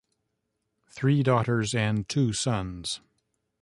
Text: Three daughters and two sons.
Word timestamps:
Three 0.89 1.21
daughters 1.21 1.75
and 1.75 2.09
two 2.09 2.33
sons. 2.33 3.01